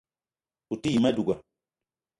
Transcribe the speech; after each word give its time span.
O 0.71 0.73
te 0.81 0.89
yi 0.93 0.99
ma 1.01 1.11
douga 1.15 1.35